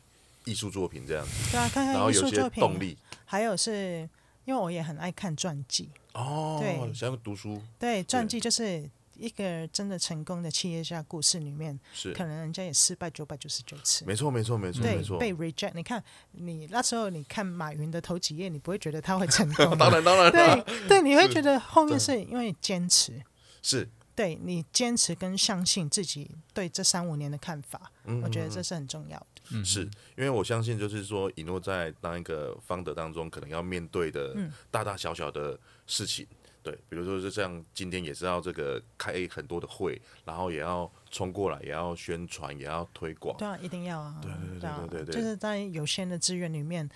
[0.45, 4.09] 艺术作品这样子，对啊，看看艺术作品，动力，还有是
[4.45, 5.89] 因为我也很爱看传记。
[6.13, 12.11] 哦，对，想要读书，对，传记就是一个真的成功的企业家故事里面，是。
[12.13, 15.71] 可能人家也失败九百九十九次，没错，没错，没错，对，没错，被 reject。
[15.73, 23.21] 你看，你那时候你看马云的头几页，你不会觉得他会成功， 当然，当然，对，对， 你会觉得后面是因为坚持，
[23.61, 23.89] 是。
[24.13, 27.89] 对你坚持跟相信自己对这三五年的看法，
[28.21, 29.25] 我觉得这是很重要的。
[29.53, 29.81] 嗯，是
[30.15, 34.35] 因为我相信，就是说，以诺在当一个 founder 当中，可能要面对的
[34.69, 36.25] 大大小小的事情，
[36.63, 46.89] 对，比如说是这样，今天也是要这个开很多的会，然后也要冲过来，也要宣传，也要推广，对啊，一定要啊，对对对对对对，就是在有限的资源里面，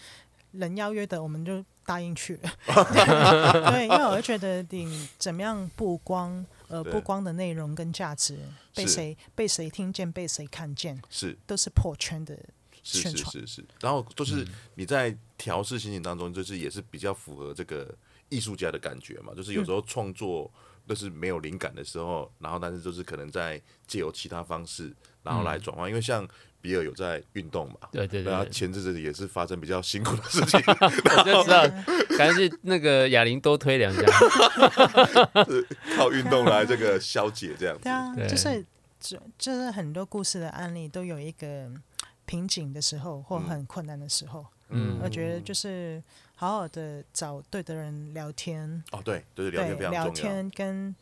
[0.52, 2.50] 人邀约的我们就答应去了，
[3.72, 8.40] 对，因为我会觉得你怎么样不光，呃，曝光的内容跟价值
[8.74, 11.38] 被谁被谁听见，被谁看见，是。
[11.46, 12.38] 都是破圈的
[12.84, 17.96] 宣传，是是是是，然后就是你在调试心情当中，就是也是比较符合这个
[18.30, 20.52] 艺术家的感觉嘛，就是有时候创作
[20.88, 26.28] 就是没有灵感的时候，然后但是就是可能在借由其他方式，然后来转换，因为像。
[26.66, 27.76] 比尔有在运动嘛？
[27.92, 31.62] 对对对，然后前阵子也是发生比较辛苦的事情， 我就知道，
[32.18, 34.02] 感觉是那个哑铃多推两下，
[35.96, 37.84] 靠运动来这个消解这样子。
[37.84, 38.66] 对啊，就是
[39.00, 41.70] 就就是很多故事的案例都有一个
[42.26, 44.44] 瓶颈的时候或很困难的时候。
[44.70, 46.02] 嗯，我觉得就是
[46.34, 48.84] 好好的找对的人聊天。
[48.92, 50.06] 哦，对，就是聊天非常重要。
[50.06, 50.96] 聊天跟。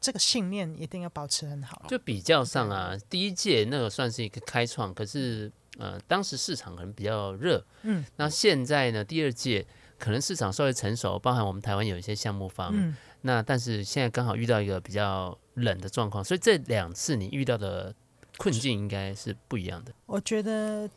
[0.00, 1.84] 这个信念一定要保持很好。
[1.88, 7.64] 就比较上啊，第一届那个算是一个开创，可是呃，当时市场可能比较热。
[7.82, 8.04] 嗯。
[8.16, 9.66] 那现在呢，第二届
[9.98, 12.70] 可能市场稍微成熟，包含我们台湾有一些项目方。
[12.72, 12.96] 嗯。
[13.20, 17.94] 那但是现在刚好遇到一个比较冷的状况，所以这两次你遇到的
[18.38, 19.92] 困境应该是不一样的。
[20.06, 20.88] 我觉得，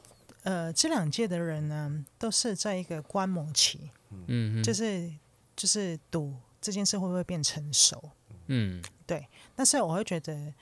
[0.44, 3.92] 呃，这两届的人呢，都是在一个观摩期。
[4.28, 4.64] 嗯。
[4.64, 5.12] 就是
[5.58, 8.12] 就是赌这件事会不会变成熟。
[8.48, 10.54] 嗯，对，但是我会觉得，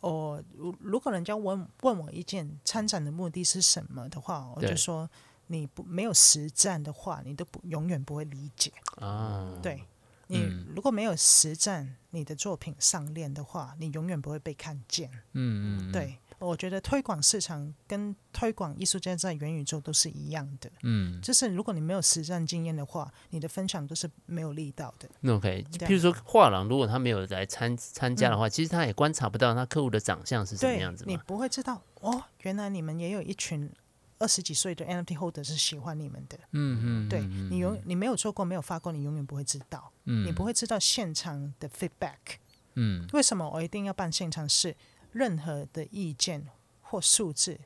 [0.00, 5.08] 我如如果人家问问我意见，参展的目的是什么的话，我就说
[5.46, 9.58] 你不没有实战的话，你都不永远不会理解啊。
[9.62, 9.84] 对，
[10.26, 10.38] 你
[10.74, 15.10] 如果没有实战，你的作品上链的话，你永远不会被看见。
[15.32, 16.18] 嗯嗯，对。
[16.40, 25.08] 我觉得推广市场跟推广艺术家在元宇宙都是一样的，嗯，就是如果你没有实战经验的话，你的分享都是没有力道的。
[25.20, 31.04] 那 OK，譬如说画廊，如果他没有来参参加的话，嗯，其实他也观察不到他客户的长相是什么样子。
[31.06, 33.70] 你不会知道哦，原来你们也有一群
[34.18, 36.38] 二十几岁的 NFT holder 是喜欢你们的。
[36.52, 39.92] 嗯嗯，对你永你没有做过，没有发过，你永远不会知道。
[40.04, 42.38] 嗯，你不会知道现场的 feedback。
[42.74, 44.76] 嗯，为什么我一定要办现场试？
[45.12, 46.46] 任何的意见
[46.80, 47.58] 或数字，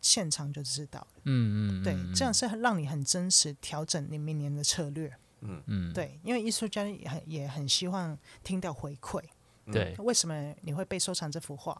[0.00, 1.06] 现场就知道了。
[1.24, 5.14] 嗯嗯，对，这样是让你很真实调整你明年的策略。
[5.40, 9.22] 嗯嗯，对，因为艺术家也很也很希望听到回馈。
[9.72, 11.72] 对，为什么你会被收藏这幅画？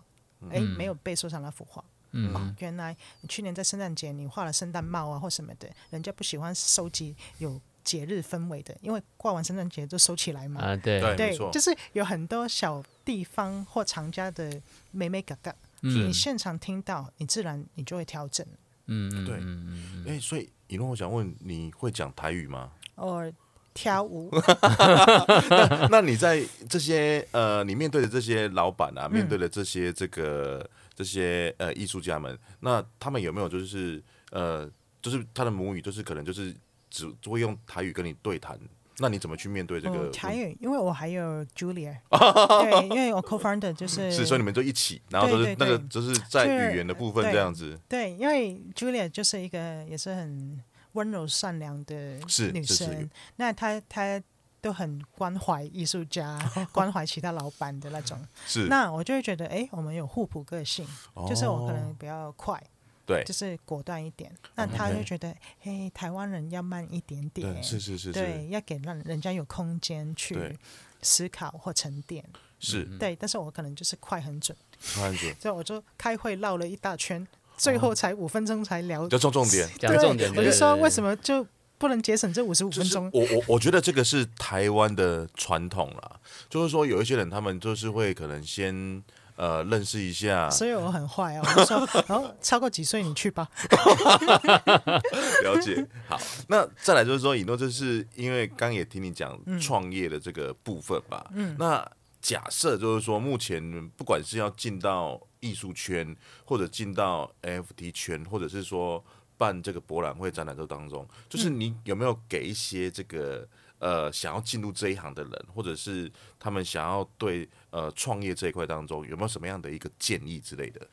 [0.45, 1.85] 哎、嗯，没有被收藏那幅画。
[2.13, 10.61] 嗯、哦，原来你去年在圣诞节你画了圣诞帽啊或什么的，人家不喜欢收集有节日氛围的，因为过完圣诞节就收起来嘛。
[10.61, 18.47] 啊，对对，就是有很多小地方或藏家的美美嘎嘎，你现场听到，你自然你就会调整。
[18.87, 22.73] 嗯嗯，对，嗯哎，所以以诺，我想问，你会讲台语吗？
[22.97, 23.33] 哦，
[23.73, 24.31] 跳舞。
[25.49, 34.69] 那那你在这些呃，你面对的这些老板啊，面对的这些这个这些呃艺术家们，那他们有没有就是呃，
[35.01, 36.55] 就是他的母语，就是可能就是。
[36.91, 38.59] 只会用台语跟你对谈，
[38.99, 40.57] 那你怎么去面对这个、嗯、台语？
[40.61, 47.79] 因为我还有 Julia， 对，因为我 co-founder 就是，是，所以你们就一起，然后就是那个就是在语言的部分这样子。
[47.89, 50.61] 对，对，因为 Julia 就是一个也是很
[50.93, 52.19] 温柔善良的
[52.53, 54.21] 女生，那她她
[54.61, 56.39] 都很关怀艺术家，
[56.71, 58.19] 关怀其他老板的那种。
[58.47, 62.63] 是，那我就会觉得，哎，我们有互补个性，哦、就是我可能比较快。
[63.11, 70.57] 对，就是果断一点，那他就觉得，嘿、台湾人要慢一点点，是是是，对，要给让人家有空间去
[71.03, 72.25] 思考或沉淀，
[72.61, 72.85] 是。
[73.01, 73.17] 对。
[73.17, 74.57] 但是我可能就是快很准，
[74.95, 80.33] 快很准，所以我就开会绕了一大圈，最后才五分钟才聊，就重重点，讲重点。
[80.37, 81.45] 我就说为什么就
[81.79, 83.11] 不能节省这五十五分钟？
[83.13, 89.03] 我我我觉得这个是台湾的传统啦，就是说有一些人他们就是会可能先。
[89.41, 93.49] 呃，认识一下，所以我很坏啊，我就说，然后超过几岁你去吧。
[95.43, 101.27] 了解，好，那再来就是说，以诺，就是因为刚也听你讲创业的这个部分吧。
[101.33, 109.03] 嗯，那假设就是说，目前不管是要进到艺术圈，或者进到 NFT 圈，或者是说
[109.39, 113.49] 办这个博览会、展览这当中，就是你有没有给一些这个？
[113.81, 120.87] 呃，想要进入这一行的人，或者是他们想要对呃创业这一块当中，有没有什么样的一个建议之类的？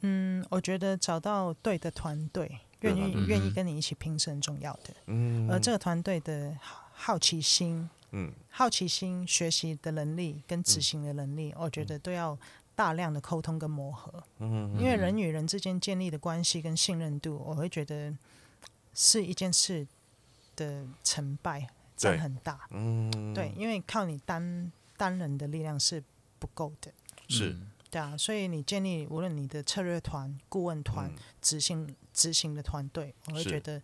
[0.00, 4.94] 嗯，我觉得找到对的团队，愿意愿意跟你一起拼是很重要的。
[5.06, 6.56] 嗯，而这个团队的
[6.94, 12.38] 好奇心，嗯，好奇心、学习的能力跟执行的能力，嗯，我觉得都要
[12.74, 14.24] 大量的沟通跟磨合。
[14.38, 18.16] 嗯，因为人与人之间建立的关系跟信任度，我会觉得
[18.94, 19.86] 是一件事
[20.56, 21.68] 的成败。
[22.00, 26.02] 占很大，嗯，对，因为靠你单单人的力量是
[26.38, 26.90] 不够的，
[27.28, 27.54] 是，
[27.90, 33.82] 对啊，所以你建立无论你的策略团、顾问团、执、嗯、行执行的团队，我会觉得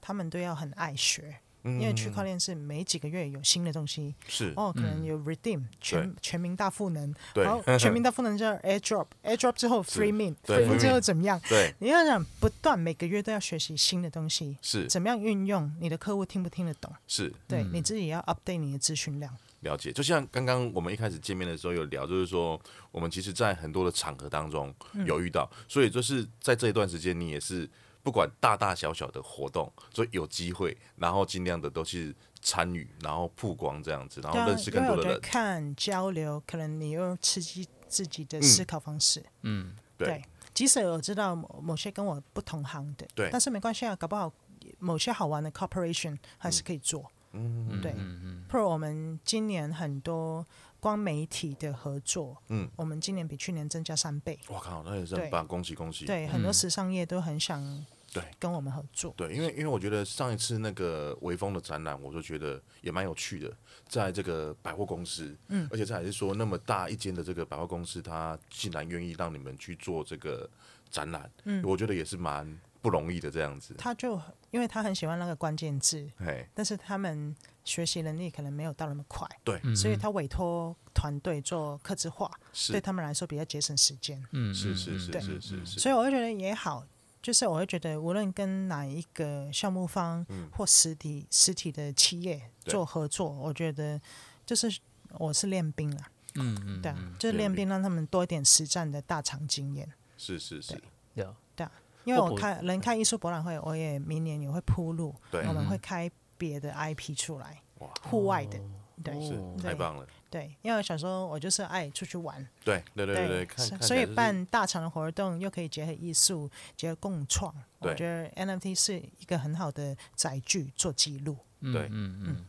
[0.00, 11.40] 他们都要很爱学，因为区块链是每几个月有新的东西，是哦，可能有 redeem 全、嗯、全民大赋能，对，然后 全民大赋能叫 airdrop，airdrop 之后 free mint，free mint 之后怎么样？
[11.48, 15.70] 对，你要想不断每个月都要学习新的东西，是怎么样运用？
[15.80, 16.92] 你的客户听不听得懂？
[17.06, 19.36] 是，对，你自己要 update 你的资讯量。
[19.60, 22.60] 了解，就像刚刚我们一开始见面的时候有聊，就是说
[22.92, 24.72] 我们其实，在很多的场合当中
[25.06, 27.68] 有遇到，所以就是在这一段时间，你也是。
[28.06, 35.20] 不管大大小小的活动，所以有机会，然后尽量的都去参与，然后曝光这样子，然后认识更多的人。
[35.20, 39.26] 看交流，可能你又刺激自己的思考方式。
[39.42, 40.06] 嗯，对。
[40.06, 44.32] 对，即使我知道某某些跟我不同行的，对，但是没关系啊，搞不好
[44.78, 47.10] 某些好玩的 corporation 还是可以做。
[47.32, 47.90] 嗯，对。
[47.96, 48.44] 嗯嗯。
[48.48, 50.46] 譬如我们今年很多
[50.78, 54.38] 光媒体的合作，嗯，我们今年比去年增加三倍。
[54.46, 56.04] 我靠，那也是很棒，恭喜恭喜。
[56.04, 57.84] 对，很多时尚业都很想。
[58.20, 59.12] 对，跟我们合作。
[59.16, 63.54] 对，因为因为我觉得上一次那个微风的展览，我就觉得也蛮有趣的，
[63.88, 70.48] 在这个百货公司，嗯，而且这还是说那么大一间的这个百货公司，他竟然愿意让你们去做这个
[70.90, 73.74] 展览，嗯，我觉得也是蛮不容易的这样子。
[73.76, 76.08] 他就因为他很喜欢那个关键字，
[76.54, 82.30] 但是他们学习能力可能没有到那么快，对，所以他委托团队做客制化，
[82.68, 84.22] 对他们来说比较节省时间。
[84.30, 85.80] 嗯，是是是是是是。
[85.80, 86.86] 所以我就觉得也好，
[87.26, 94.00] 就是我会觉得无论跟哪一个项目方或实体实体的企业做合作，我觉得
[94.44, 94.78] 就是
[95.18, 96.02] 我是练兵了。
[96.36, 99.92] 嗯嗯，对啊，就是练兵，让他们多一点实战的大厂经验。
[100.16, 100.80] 是是是，
[101.14, 101.66] 有对，
[102.04, 106.08] 因为我开人开艺术博览会，我也明年也会铺路，我们会开。
[106.38, 108.60] 别的 IP 出来，哇，户外的，
[109.02, 109.14] 对，
[109.56, 110.06] 太棒了。
[110.36, 113.46] 对，因为小时候我就是爱出去玩，对，对，对，对，
[113.80, 117.54] 所以办大场的活动又可以结合艺术，结合共创。
[117.78, 121.38] 我觉得 NFT 是一个很好的载具做记录。
[121.62, 122.46] 对，嗯嗯。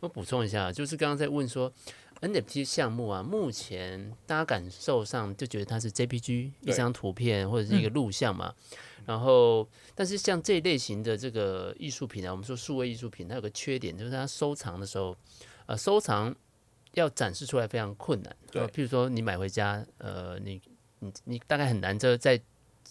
[0.00, 1.72] 我补充一下，就是刚刚在问说
[2.20, 8.52] NFT 项目啊，目前大家感受上就觉得它是 JPG 一张图片或者是一个录像嘛。
[9.06, 15.16] 然后，但是像这一类型的这个艺术品啊，我们说数位艺术品，它有个缺点，就是它收藏的时候，
[15.66, 16.34] 呃，收藏
[16.94, 18.36] 要展示出来非常困难。
[18.50, 20.60] 对，譬如说你买回家，呃，你
[21.00, 22.40] 你你大概很难就在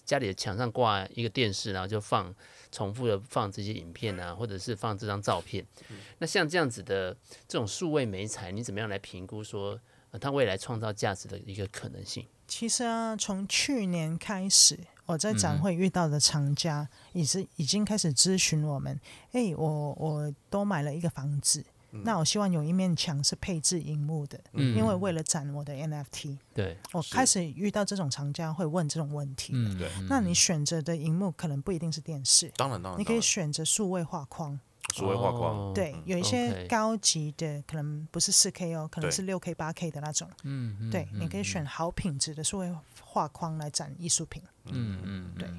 [0.05, 2.33] 家里的墙上挂一个电视，然后就放
[2.71, 5.65] 重复的放这些影片啊，或者是放这张照片。
[5.89, 7.15] 嗯、那像这样子的
[7.47, 9.79] 这种数位媒材，你怎么样来评估说，
[10.11, 12.25] 呃，它未来创造价值的一个可能性？
[12.47, 14.79] 其实啊，从去年开始。
[15.05, 18.97] 我在展会遇到的厂家也是已经开始咨询我们，
[19.33, 21.65] 哎、欸，我我都买了一个房子，嗯、
[22.03, 34.59] 那我希望有一面墙是配置荧幕的，嗯、因为为了展我的 NFT，对，我开始遇到这种厂家会问这种问题，嗯，对，那你选择的荧幕可能不一定是电视，当然当然，你可以选择数位画框。
[34.93, 40.29] 数位画框，对，有一些高级的可能不是四 K 哦，可能是六 K、八 K 的那种。
[40.43, 42.71] 嗯，对，你可以选好品质的数位
[43.01, 44.43] 画框来展艺术品。
[44.65, 45.49] 嗯嗯，对。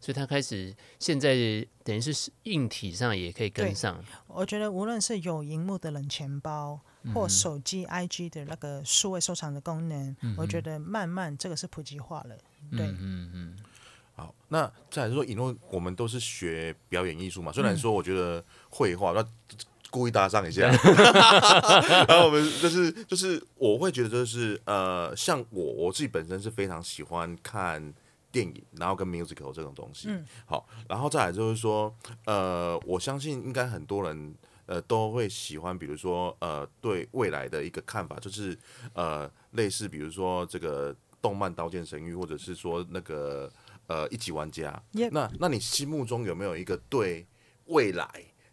[0.00, 1.34] 所以它开始现在
[1.82, 4.02] 等于是硬体上也可以跟上。
[4.26, 6.80] 我觉得无论是有荧幕的冷钱包，
[7.12, 12.36] 或手机 IG 的那个数位收藏的功能，我觉得慢慢这个是普及化了。
[12.70, 13.56] 对，嗯嗯。
[14.16, 17.50] 好，那再来说，以诺我们都是学表演艺术嘛。
[17.50, 19.26] 虽然说，我觉得绘画，那
[19.90, 20.68] 故意搭上一下。
[22.06, 27.92] 然后我们就是就是，我会觉得就是呃，像我我自己本身是非常喜欢看
[28.30, 30.06] 电影，然后跟 musical 这种东西。
[30.08, 30.24] 嗯。
[30.46, 31.92] 好，然后再来就是说，
[32.24, 34.32] 呃，我相信应该很多人
[34.66, 38.56] 呃都会喜欢，比如说呃，对未来的一个看法，就是
[38.92, 43.50] 呃，类似比如说这个动漫《刀剑神域》，或者是说那个。
[43.86, 47.26] 呃，一级玩家.那那你心目中有没有一个对
[47.66, 48.06] 未来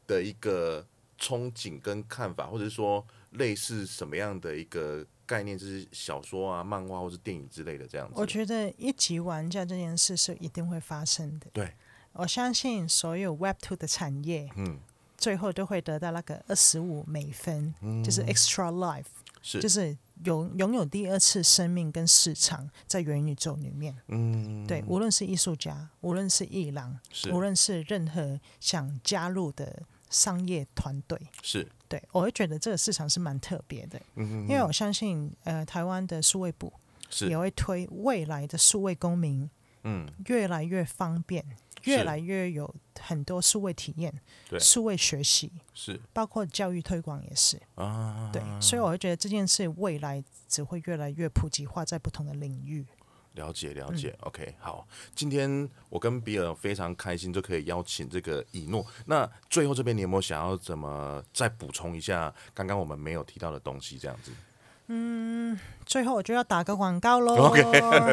[0.05, 0.86] 的一个
[1.17, 8.13] 憧憬跟看法，或者是说类似什么样的一个概念，就是小说啊、漫画或是电影之类的这样子？
[8.15, 11.47] 我觉得一级玩家这件事是一定会发生的。
[11.53, 11.73] 对，
[12.13, 14.79] 我相信所有 Web Two 的产业，嗯，
[15.17, 19.05] 最后都会得到那个二十五美分，嗯、就是 Extra Life，
[19.41, 19.97] 是就是。
[20.24, 31.67] 有拥有第二次生命跟市场在元宇宙里面，嗯，对，无论是艺术家，无论是艺廊，是无论是任何想加入的商业团队，是。
[31.88, 36.72] 对，我会觉得这个市场是蛮特别的，因为我相信，呃，台湾的数位部
[37.09, 37.28] 是。
[37.28, 39.49] 也会推未来的数位公民，
[39.84, 41.45] 嗯，越来越方便。
[41.86, 44.13] 越来越有很多数位体验，
[44.47, 52.86] 对，数位学习是，包括教育推广也是啊，对，所以我会觉得这件事未来只会越来越普及化，在不同的领域。
[53.34, 58.86] 了解了解、嗯、，OK，好，今天我跟比尔非常开心，就可以邀请这个以诺。
[59.07, 63.97] 那最后这边你有没有想要怎么再补充一下刚刚我们没有提到的东西？
[63.97, 64.32] 这样子。
[64.93, 67.35] 嗯，最后我就要打个广告喽。
[67.35, 67.61] OK，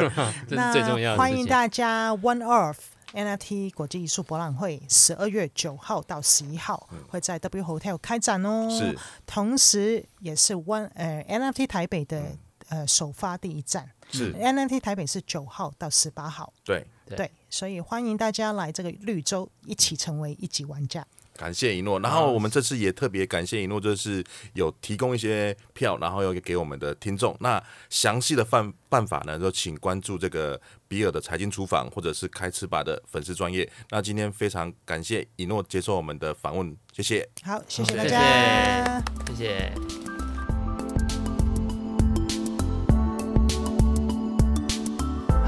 [0.51, 1.19] 那最重要的。
[1.19, 2.79] 欢迎大家 One Earth。
[3.15, 12.23] NFT 国际艺术博览会十二月九号到十一号会在 W Hotel 开展哦，是，同时也是 One 呃 NFT 台北的
[12.69, 21.05] 呃首发第一站，是 NFT 台北是九号到十八号，对对，所以欢迎大家来这个绿洲一起成为一级玩家。
[21.39, 24.23] 感谢一诺，然后我们这次也特别感谢一诺，就是
[24.55, 27.37] 有提供一些票，然后又给我们的听众。
[27.39, 33.71] 那详细的办办法呢，就请关注这个比尔的财经厨房，或者是开吃吧的粉丝专业。
[33.91, 37.29] 那今天非常感谢一诺接受我们的访问，谢谢。
[37.45, 39.73] 好，谢谢大家，谢谢。
[39.79, 40.18] 谢谢。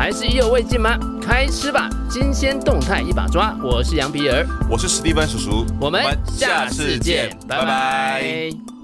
[0.00, 0.98] 还是意犹未尽吗？
[1.20, 3.54] 开吃吧，新鲜动态一把抓。
[3.62, 7.64] 我是羊皮儿，我是史蒂芬叔叔，我们下次见，拜拜。
[7.64, 8.79] 拜拜。